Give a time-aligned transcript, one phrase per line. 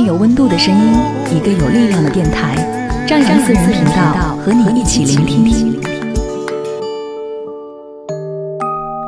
[0.00, 0.92] 有温度的声音，
[1.36, 2.54] 一个有力量的电台，
[3.06, 5.80] 张扬私人频道和你一起聆听。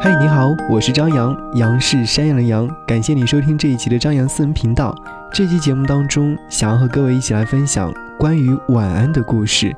[0.00, 2.68] 嗨，你好，我是张扬，杨是山羊的羊。
[2.86, 4.94] 感谢你收听这一期的张扬私人频道。
[5.32, 9.74] 这期节目当中，想要和各位一起来分享关于晚安的故事。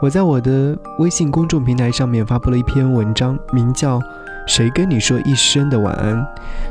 [0.00, 3.98] 我在我的微信公众平台上面发布了一篇文章，名叫
[4.46, 6.16] 《谁跟你说一声的晚安》。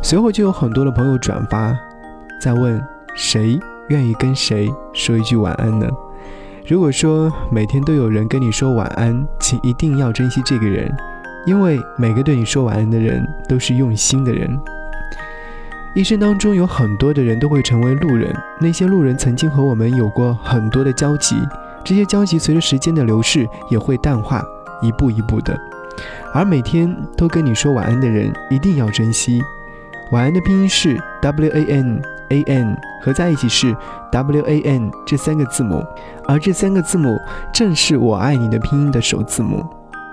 [0.01, 1.75] 随后就有很多的朋友转发，
[2.41, 2.81] 在问
[3.15, 3.59] 谁。
[3.89, 5.87] 愿意跟谁说一句晚安呢？
[6.65, 10.89] 如果说每天都有人跟你说晚安，请一定要珍惜这个人，
[11.45, 14.49] 因为每个对你说晚安的人都是用心的人。
[15.95, 21.35] 一生当中有很多的人都会成为路人，那些路人曾经和我们有过很多的交集，
[21.83, 24.41] 这些交集随着时间的流逝也会淡化，
[24.81, 25.59] 一步一步的。
[26.33, 29.39] 而每天都跟你说晚安的人，一定要珍惜。
[30.11, 32.01] 晚安的拼音是 W A N。
[32.29, 33.75] A N 合在一起是
[34.11, 35.83] W A N 这三个字母，
[36.27, 37.17] 而这三个字母
[37.53, 39.65] 正是我爱你的拼音的首字母，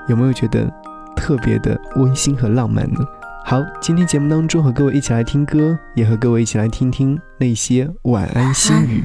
[0.09, 0.71] 有没有觉得
[1.15, 3.01] 特别的温馨和浪漫呢？
[3.45, 9.03] 好，今天节目当中和各位一起来听歌，也和各位一起来听听那些晚安心语。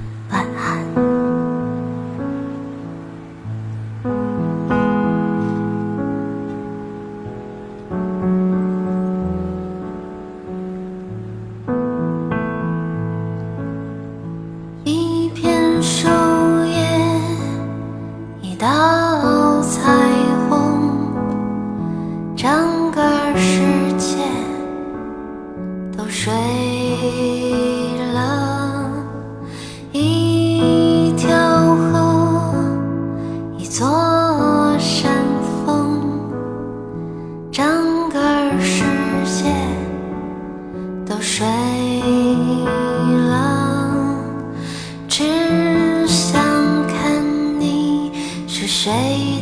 [48.85, 49.34] 谁？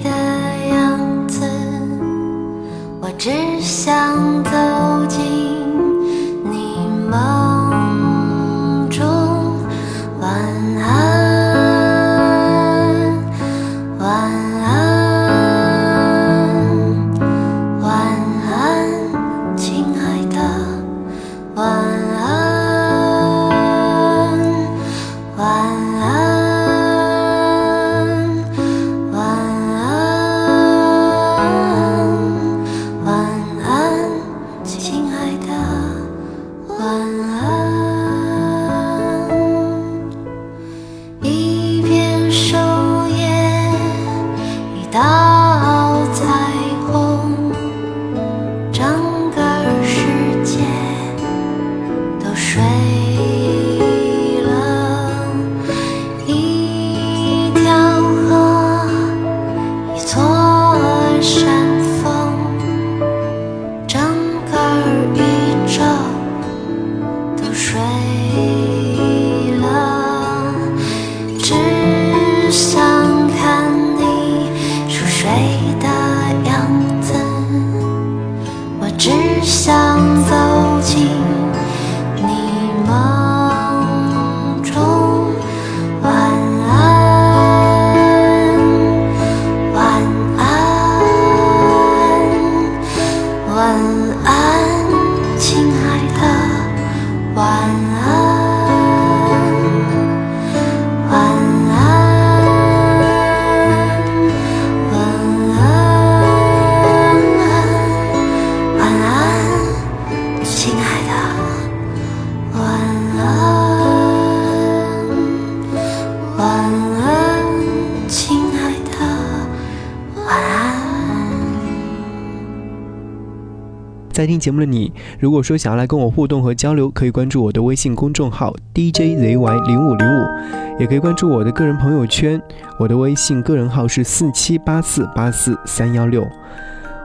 [124.23, 124.89] 在听节目的你，
[125.19, 132.41] 如果说想要来跟我互动和交流，可以关注我的微信公众号 DJZY 零五零五，也可以关注我的个人朋友圈。
[132.79, 136.25] 我的微信个人号是四七八四八四三幺六。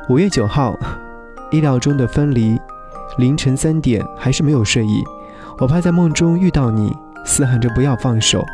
[0.09, 0.79] 五月九号，
[1.51, 2.57] 意料中的分离，
[3.17, 5.03] 凌晨三点还是没有睡意。
[5.59, 6.95] 我怕在梦中遇到你，
[7.25, 8.45] 嘶喊着不要放手，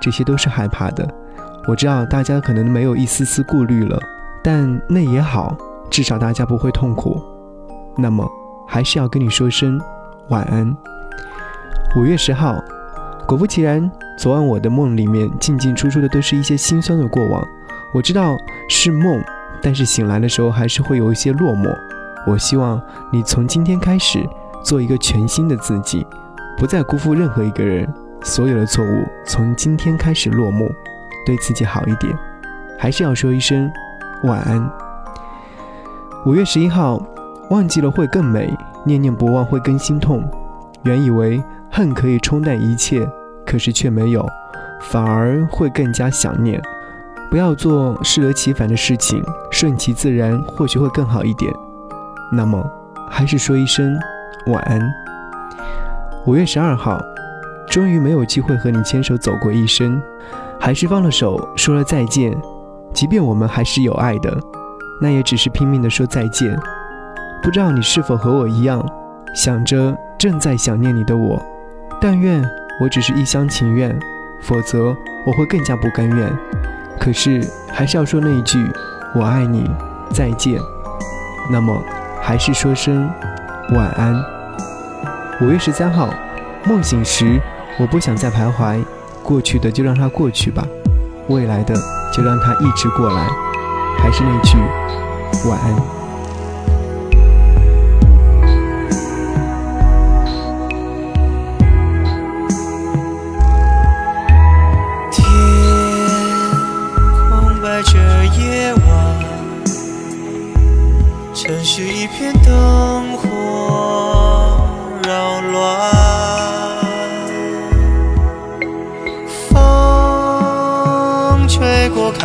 [0.00, 1.06] 这些都是害怕的。
[1.68, 4.00] 我知道大家可能没有一丝丝顾虑了，
[4.42, 5.54] 但那也好，
[5.90, 7.33] 至少大家不会痛苦。
[7.96, 8.28] 那么，
[8.66, 9.80] 还是要跟你说声
[10.28, 10.76] 晚安。
[11.96, 12.62] 五月十号，
[13.26, 17.42] 果不其然，昨晚我的梦里面进进出出的都是一些心酸的过往。
[17.94, 18.36] 我知道
[18.68, 19.22] 是梦，
[19.62, 21.72] 但是醒来的时候还是会有一些落寞。
[22.26, 22.80] 我希望
[23.12, 24.26] 你从今天开始
[24.64, 26.06] 做一个全新的自己，
[26.56, 27.88] 不再辜负任何一个人。
[28.22, 30.70] 所有的错误从今天开始落幕。
[31.26, 32.14] 对自己好一点，
[32.78, 33.70] 还是要说一声
[34.24, 34.70] 晚安。
[36.26, 37.00] 五月十一号，
[37.50, 40.22] 忘记了会更美，念念不忘会更心痛。
[40.82, 43.08] 原以为恨可以冲淡一切，
[43.46, 44.26] 可是却没有，
[44.80, 46.60] 反而会更加想念。
[47.30, 51.52] 不要做适得其反的事情，顺其自然或许会更好一点。
[52.30, 52.64] 那么，
[53.10, 53.98] 还是说一声
[54.46, 54.80] 晚安。
[56.26, 57.00] 五月十二号，
[57.68, 60.00] 终于没有机会和你牵手走过一生。
[60.60, 62.34] 还是放了手，说了再见。
[62.92, 64.34] 即便我们还是有爱的，
[65.00, 66.56] 那也只是拼命的说再见。
[67.44, 68.82] 不知道你是否和我一样，
[69.34, 71.40] 想着正在想念你的我。
[72.00, 72.42] 但愿
[72.80, 73.94] 我只是一厢情愿，
[74.40, 74.96] 否则
[75.26, 76.32] 我会更加不甘愿。
[76.98, 78.66] 可是还是要说那一句
[79.14, 79.70] “我爱你，
[80.10, 80.58] 再见”。
[81.52, 81.78] 那么，
[82.18, 83.10] 还是说声
[83.74, 84.18] 晚安。
[85.42, 86.08] 五月十三号，
[86.64, 87.38] 梦醒时，
[87.78, 88.82] 我不想再徘徊。
[89.22, 90.66] 过去的就让它过去吧，
[91.28, 91.74] 未来的
[92.10, 93.28] 就让它一直过来。
[93.98, 94.56] 还是那句
[95.46, 96.03] 晚安。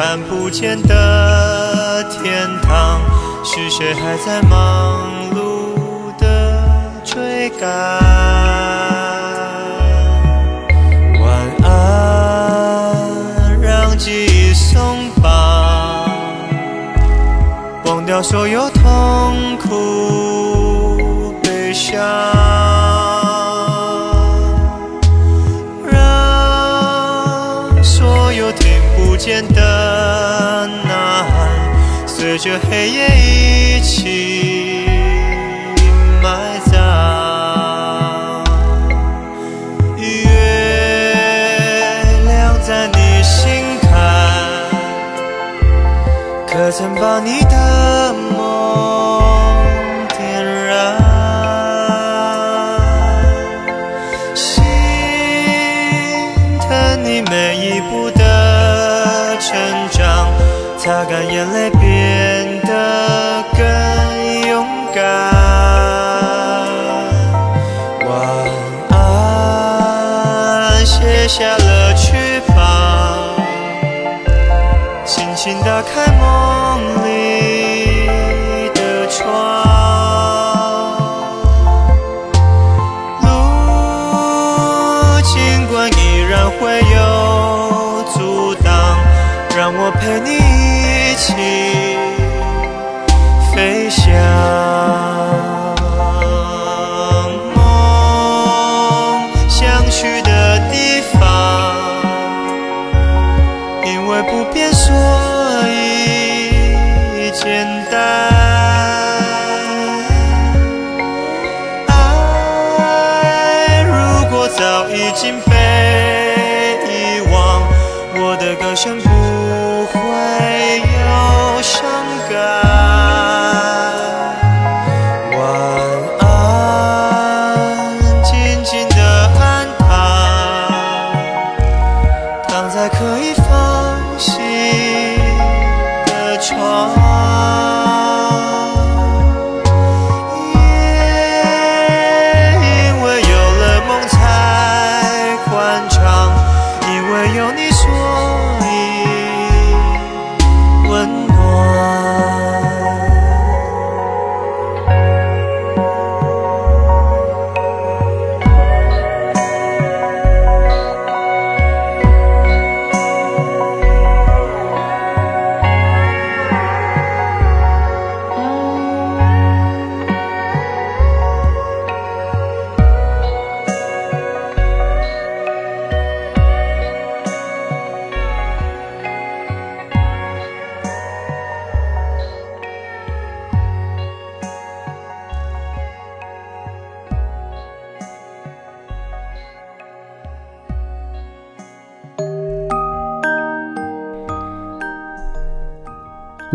[0.01, 3.01] 看不见的天堂，
[3.43, 6.63] 是谁还在忙碌的
[7.03, 7.69] 追赶？
[11.19, 11.29] 晚
[11.65, 16.09] 安，让记忆松绑，
[17.83, 22.69] 忘掉所有痛苦悲伤。
[29.29, 29.61] 间的
[30.85, 31.31] 呐喊，
[32.07, 34.87] 随着黑夜一起
[36.23, 36.73] 埋葬。
[39.97, 40.03] 月
[42.25, 43.91] 亮在你心坎，
[46.47, 49.19] 可曾把你的梦
[60.79, 63.59] 擦干眼泪，变得更
[64.47, 64.65] 勇
[64.95, 65.03] 敢。
[68.07, 68.09] 晚
[68.89, 68.97] 安，
[70.85, 72.55] 卸下了翅膀，
[75.05, 77.09] 轻轻打开梦里
[78.73, 79.19] 的窗。
[83.21, 83.27] 路
[85.23, 86.97] 尽管依然会有
[88.13, 88.69] 阻挡。
[89.57, 90.30] 让我陪你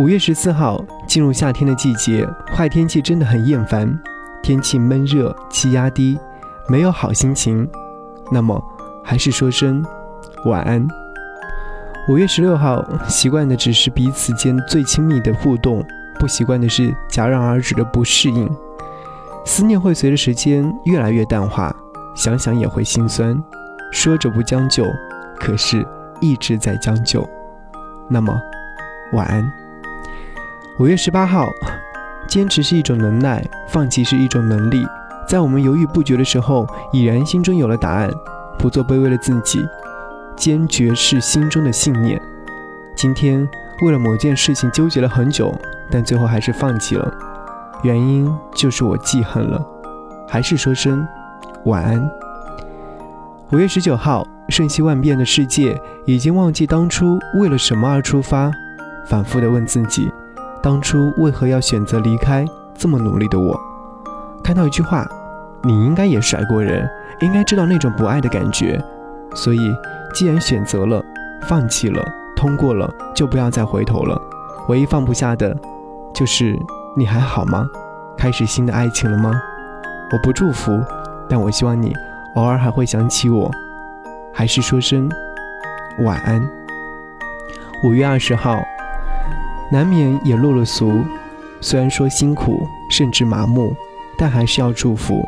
[0.05, 3.99] 五月十四号进入夏天的季节，坏天气真的很厌烦，
[4.43, 6.19] 天气闷热，气压低，
[6.69, 7.67] 没有好心情。
[8.31, 8.63] 那么，
[9.03, 9.83] 还是说声
[10.45, 10.87] 晚安。
[12.07, 15.83] 五月十六号，习惯的只是彼此间最亲密的互动，
[16.21, 18.47] 不习惯的是戛然而止的不适应。
[19.47, 21.75] 思念会随着时间越来越淡化，
[22.15, 23.43] 想想也会心酸。
[23.91, 24.85] 说着不将就，
[25.41, 25.83] 可是
[26.21, 27.27] 一直在将就。
[28.07, 28.39] 那么，
[29.15, 29.64] 晚安。
[30.77, 31.53] 五月十八号，
[32.27, 34.85] 坚持是一种能耐，放弃是一种能力。
[35.25, 38.11] 在我们犹豫不决的时候，已然心中有了答案。
[38.59, 39.65] 不做卑微的自己，
[40.35, 42.21] 坚决是心中的信念。
[42.97, 43.49] 今天
[43.85, 45.55] 为了某件事情纠结了很久，
[45.93, 47.09] 但最后还是放弃了。
[47.85, 49.65] 原因就是我记恨了。
[50.27, 51.07] 还是说声
[51.67, 52.11] 晚安。
[53.53, 58.51] 五月十九号，瞬息万变的世界，已经忘记当初为了什么而出发，
[59.07, 60.11] 反复的问自己，
[60.65, 62.43] 当初为何要选择离开
[62.75, 63.55] 这么努力的我？
[64.43, 65.07] 看到一句话，
[65.63, 66.89] 你应该也甩过人，
[67.21, 68.83] 应该知道那种不爱的感觉。
[69.35, 69.59] 所以，
[70.15, 71.05] 既然选择了，
[71.43, 72.03] 放弃了，
[72.35, 74.19] 通过了，就不要再回头了。
[74.71, 75.55] 唯一放不下的，
[76.15, 76.59] 就是
[76.97, 77.69] 你还好吗？
[78.17, 79.39] 开始新的爱情了吗？
[80.13, 80.81] 我不祝福，
[81.29, 81.93] 但我希望你。
[82.37, 83.51] 偶尔还会想起我，
[84.33, 85.11] 还是说声
[86.07, 86.43] 晚安。
[87.85, 88.65] 五月二十号，
[89.71, 91.01] 难免也落了俗。
[91.61, 93.75] 虽然说辛苦，甚至麻木，
[94.19, 95.27] 但还是要祝福。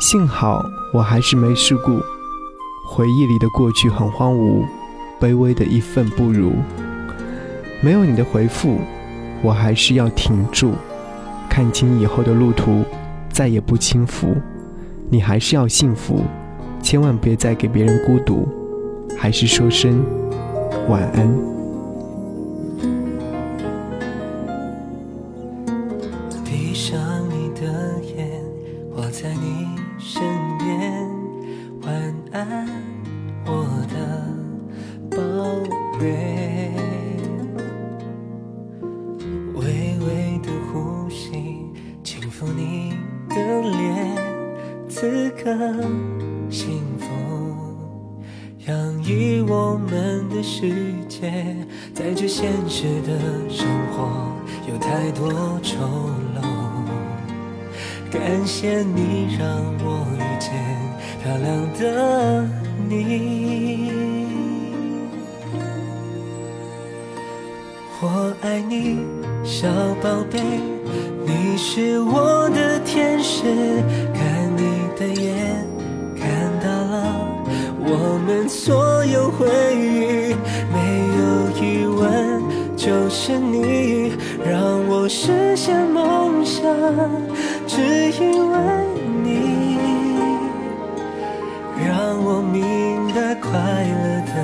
[0.00, 1.98] 幸好我还是没事故。
[2.88, 4.64] 回忆里的过去很荒芜，
[5.18, 6.52] 卑微的一份不如。
[7.80, 8.78] 没有你的回复，
[9.42, 10.74] 我还是要挺住。
[11.48, 12.84] 看清以后的路途，
[13.30, 14.36] 再也不轻浮。
[15.08, 16.22] 你还是要幸福，
[16.82, 18.46] 千万别再给别人孤独，
[19.16, 20.04] 还是说声
[20.88, 21.55] 晚安。
[44.98, 45.52] 此刻
[46.48, 47.06] 幸福，
[48.66, 50.70] 洋溢我们的世
[51.06, 51.30] 界，
[51.92, 53.12] 在这现实的
[53.50, 54.32] 生活
[54.66, 55.76] 有太多丑
[56.34, 56.40] 陋。
[58.10, 59.46] 感谢你让
[59.84, 60.50] 我遇见
[61.22, 61.46] 漂亮
[61.78, 62.48] 的
[62.88, 63.92] 你，
[68.00, 69.00] 我爱你，
[69.44, 69.68] 小
[70.02, 70.40] 宝贝，
[71.26, 73.42] 你是我的天使。
[74.14, 75.66] 看你的眼
[76.16, 76.26] 看
[76.60, 76.94] 到了
[77.78, 80.34] 我们所有回忆，
[80.72, 80.76] 没
[81.18, 81.20] 有
[81.60, 82.42] 疑问，
[82.76, 84.12] 就是你
[84.44, 86.64] 让我实现梦想，
[87.66, 88.56] 只因为
[89.22, 89.78] 你
[91.86, 94.34] 让我明白快乐的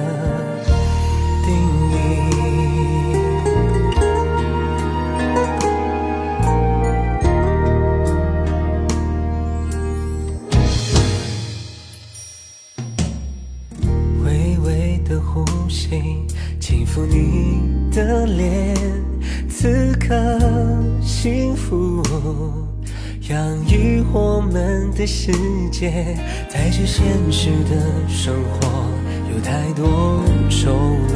[25.25, 25.31] 世
[25.71, 26.17] 界。
[26.49, 27.77] 在这现实的
[28.09, 28.89] 生活
[29.33, 30.73] 有太多丑
[31.13, 31.15] 陋，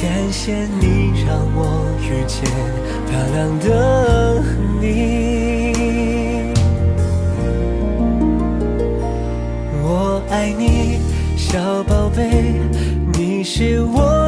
[0.00, 2.40] 感谢你让我遇见
[3.10, 4.42] 漂亮的
[4.80, 6.54] 你。
[9.82, 11.00] 我爱你，
[11.36, 12.54] 小宝贝。
[13.12, 14.27] 你是我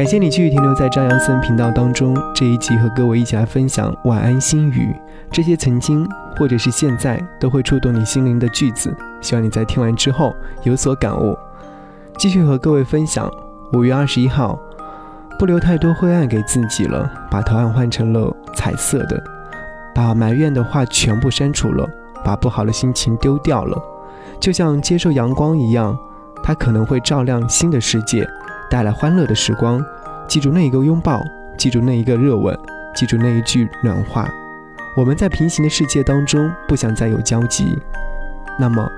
[0.00, 2.16] 感谢你继续停留在张扬私人频道当中。
[2.34, 4.96] 这一集和各位一起来分享晚安心语，
[5.30, 11.36] 这些曾经或者是现在都会触动你心灵的句子，希望你在听完之后有所感悟。
[12.16, 13.30] 继续和各位分享，
[13.74, 14.58] 五月二十一号，
[15.38, 19.22] 不留太多灰暗给自己了，把图案换成了彩色的，
[19.94, 21.86] 把埋怨的话全部删除了，
[22.24, 23.78] 把不好的心情丢掉了，
[24.40, 25.94] 就像接受阳光一样，
[26.42, 28.26] 它可能会照亮新的世界。
[28.70, 29.84] 带来欢乐的时光，
[30.28, 31.22] 记住那一个拥抱，
[31.58, 32.56] 记住那一个热吻，
[32.94, 34.28] 记住那一句暖话。
[34.96, 37.76] 我们在平行的世界当中不想再有交集，
[38.58, 38.88] 那么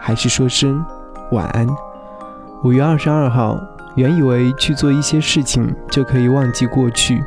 [0.00, 0.84] 还是说声
[1.32, 1.66] 晚安。
[2.64, 3.60] 五月二十二号，
[3.96, 7.22] 原以为去做一些事情就可以忘记过去，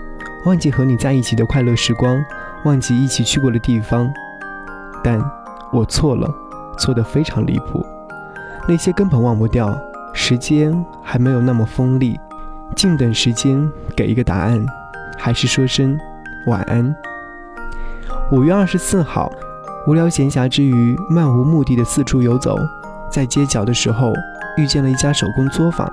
[0.46, 2.20] 忘记和你在一起的快乐时光，
[2.66, 4.12] 忘记一起去过的地方，
[5.04, 5.20] 但
[5.72, 6.28] 我错了，
[6.78, 7.86] 错得非常离谱，
[8.68, 9.78] 那些根本忘不掉。
[10.14, 12.20] 时间还没有那么锋利，
[12.76, 14.66] 静等时间给一个答案，
[15.18, 15.98] 还是说声
[16.48, 16.94] 晚安。
[18.32, 19.32] 五月二十四号，
[19.88, 22.58] 无聊闲暇之余，漫无目的的四处游走，
[23.10, 24.14] 在街角的时候
[24.58, 25.90] 遇见了一家手工作坊，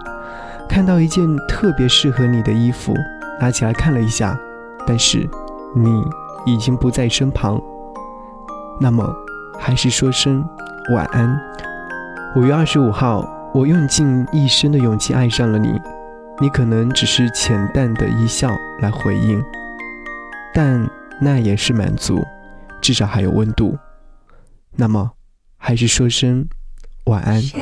[0.69, 2.95] 看到一件特别适合你的衣服，
[3.41, 4.39] 拿起来看了一下，
[4.87, 5.29] 但是
[5.75, 6.05] 你
[6.45, 7.61] 已经不在身旁，
[8.81, 9.09] 那么
[9.59, 10.45] 还是说声
[10.93, 11.41] 晚安。
[12.37, 13.38] 五月二十五号。
[13.55, 15.73] 我用尽一生的勇气爱上了你，
[16.41, 19.43] 你可能只是浅淡的一笑来回应，
[20.55, 20.89] 但
[21.21, 22.23] 那也是满足，
[22.81, 23.77] 至少还有温度。
[24.77, 25.11] 那么，
[25.57, 26.47] 还是说声
[27.07, 27.41] 晚安。
[27.41, 27.61] 现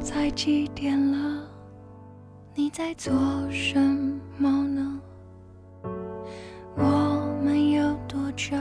[0.00, 1.42] 在几点了？
[2.54, 3.12] 你在做
[3.50, 3.78] 什
[4.38, 5.00] 么呢？
[6.76, 8.56] 我们有多久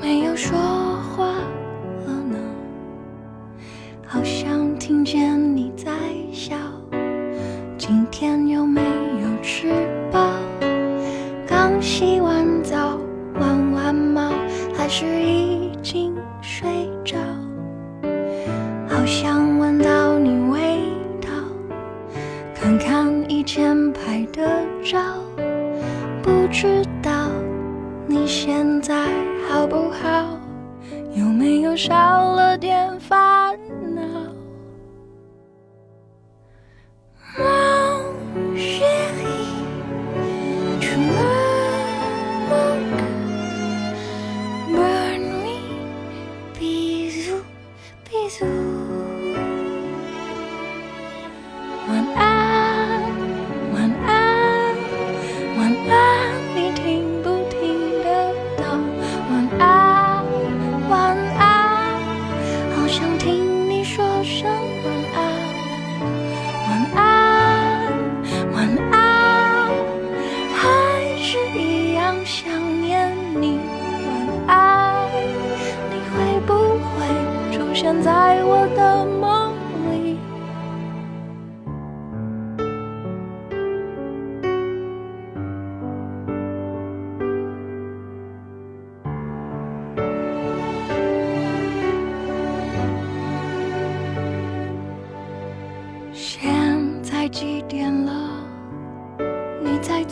[0.00, 0.56] 没有说
[4.86, 5.90] 听见你在
[6.30, 6.54] 笑，
[7.78, 9.72] 今天有没有吃
[10.12, 10.20] 饱？
[11.46, 12.98] 刚洗完澡，
[13.40, 14.30] 玩完猫，
[14.76, 16.68] 还是已经睡
[17.02, 17.16] 着？
[18.86, 20.60] 好想闻到你味
[21.18, 21.30] 道，
[22.54, 24.98] 看看以前拍的照，
[26.22, 27.30] 不知道
[28.06, 29.08] 你现在
[29.48, 30.38] 好不好？
[31.14, 32.93] 有没有少了点
[40.96, 41.23] 在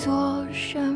[0.05, 0.92] 做什么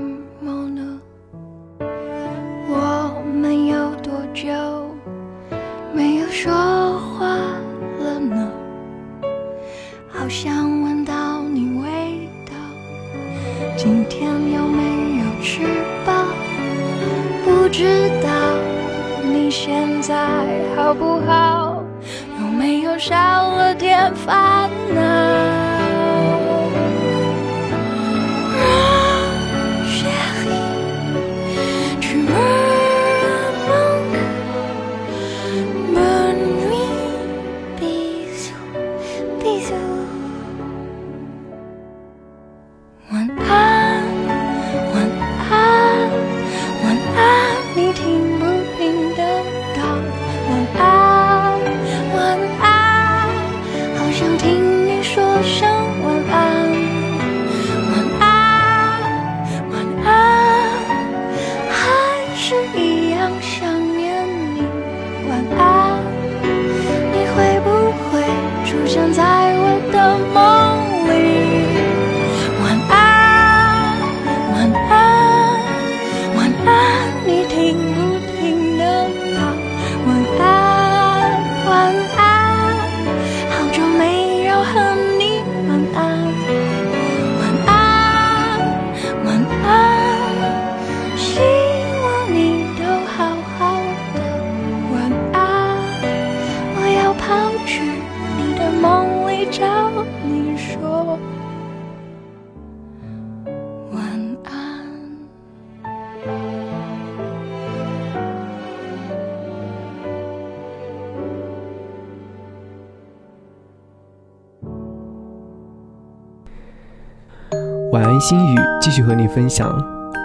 [118.17, 119.71] 晚安，心雨，继续和你分享。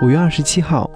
[0.01, 0.89] 五月二十七号，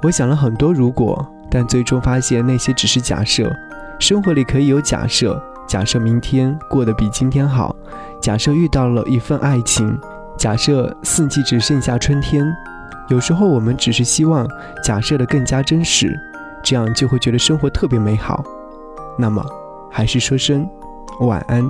[0.00, 3.52] 我想了很多如果，但最终发现那些只是假设。
[3.98, 7.74] 生活里可以有假设，假设明天过得比今天好，
[8.22, 9.98] 假设遇到了一份爱情，
[10.38, 12.46] 假设四季只剩下春天。
[13.08, 14.48] 有时候我们只是希望
[14.84, 16.16] 假设的更加真实，
[16.62, 18.44] 这样就会觉得生活特别美好。
[19.18, 19.44] 那么，
[19.90, 20.64] 还是说声
[21.22, 21.68] 晚安。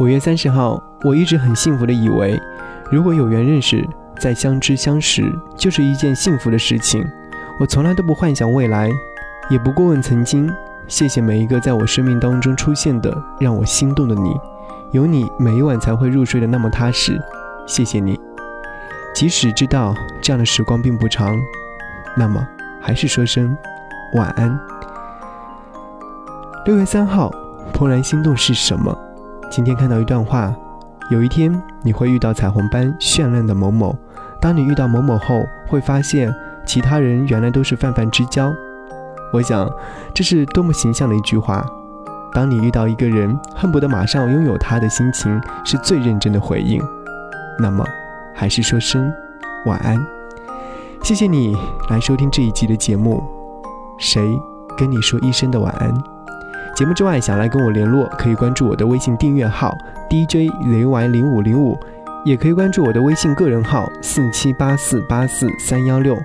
[0.00, 2.40] 五月三十号，我一直很幸福的以为。
[2.90, 3.86] 如果有缘认识，
[4.18, 5.24] 再相知相识，
[5.56, 7.04] 就是一件幸福的事情。
[7.58, 8.90] 我从来都不幻想未来，
[9.50, 10.48] 也不过问曾经。
[10.86, 14.32] 谢谢每一个在我生命当中出现的让我心动的你，
[14.92, 17.20] 有你，每一晚才会入睡的那么踏实。
[17.66, 18.20] 谢谢你，
[19.12, 21.36] 即使知道这样的时光并不长，
[22.16, 22.46] 那么
[22.80, 23.56] 还是说声
[24.14, 24.56] 晚安。
[26.66, 27.32] 六月三号，
[27.72, 28.96] 怦然心动是什么？
[29.50, 30.54] 今天看到一段话。
[31.08, 31.52] 有一天，
[31.86, 33.96] 你会遇到彩虹般绚烂的某某。
[34.40, 36.34] 当你遇到某某后，会发现
[36.66, 38.52] 其他人原来都是泛泛之交。
[39.32, 39.70] 我想，
[40.12, 41.64] 这是多么形象的一句话。
[42.34, 46.82] 当你遇到一个人，恨不得马上拥有他的心情，是最认真的回应。
[47.60, 47.84] 那么，
[48.34, 49.12] 还是说声
[49.66, 49.96] 晚安。
[51.04, 51.56] 谢谢你
[51.88, 53.22] 来收听这一集的节目。
[53.96, 54.20] 谁
[54.76, 55.94] 跟你说一声的晚安？
[56.74, 59.72] 节目之外，想来跟我联络，可以关注我的微信订阅号
[60.08, 61.78] DJ 雷 Y 零五零五，
[62.24, 66.16] 也可以关注我的微信个人号四七八四八四三幺六。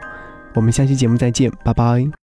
[0.53, 2.20] 我们下期节目再见，拜拜。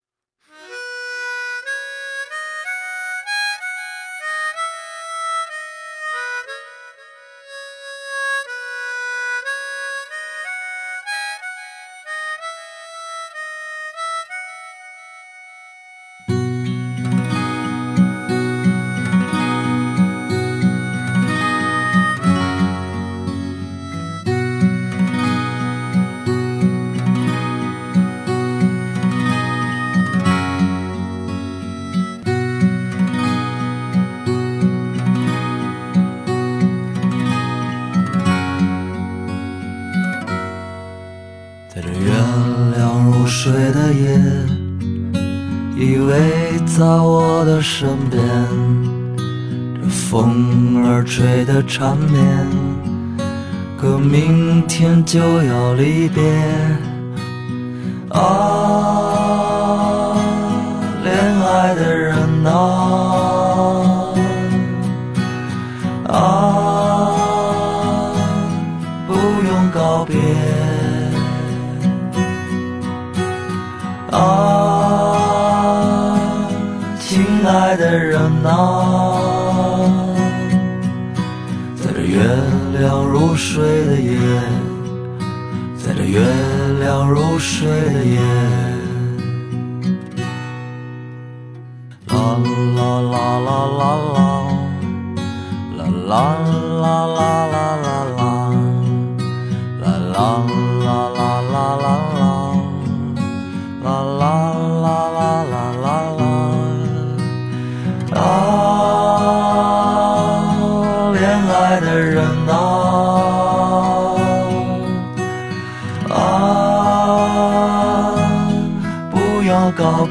[45.77, 46.13] 依偎
[46.67, 48.21] 在我的身边，
[49.81, 52.47] 这风儿吹得缠绵，
[53.77, 56.23] 可明天就要离别。
[58.11, 58.23] 啊，
[61.05, 62.98] 恋爱的人、啊，
[78.43, 78.47] 呐、
[81.77, 82.23] 在这月
[82.79, 84.19] 亮如水的夜，
[85.77, 86.21] 在这月
[86.81, 88.21] 亮如水的夜，
[92.07, 92.39] 啦
[92.77, 93.81] 啦啦啦啦，
[95.77, 96.19] 啦啦
[96.81, 98.21] 啦啦啦啦啦，
[99.83, 100.19] 啦啦
[100.85, 101.87] 啦啦啦啦啦。
[102.13, 102.18] 啦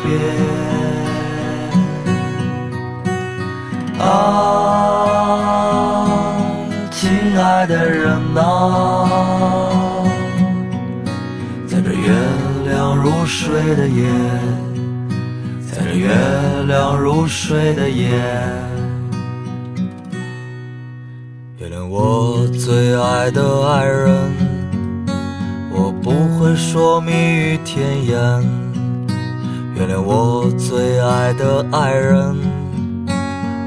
[0.03, 0.07] 别。
[3.99, 4.07] 啊，
[6.91, 8.39] 亲爱的人呐、
[11.67, 12.13] 在这月
[12.65, 14.07] 亮入睡的夜，
[15.69, 16.09] 在这月
[16.67, 18.09] 亮入睡的夜，
[21.59, 24.15] 原谅我最爱的爱人，
[25.71, 28.66] 我不会说蜜语甜言。
[29.77, 32.35] 原谅我最爱的爱人，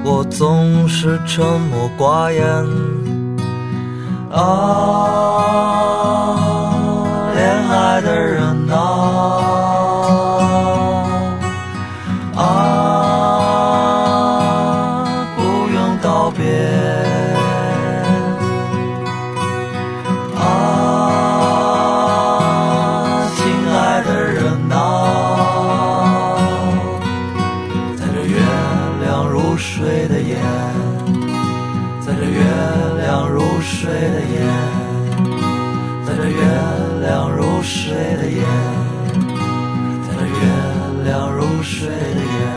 [0.05, 2.45] 我总是沉默寡言。
[4.33, 4.41] 啊，
[7.33, 8.43] 恋爱的人，
[8.73, 9.40] 啊，
[33.61, 34.41] 如水的夜，
[36.07, 36.41] 在这月
[37.03, 38.43] 亮如水的夜，
[40.03, 40.33] 在这月
[41.05, 42.50] 亮如水的夜。